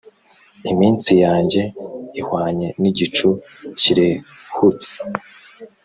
[0.71, 1.61] Iminsi yanjye
[2.19, 3.29] ihwanye nigicu
[3.79, 4.91] kirehutse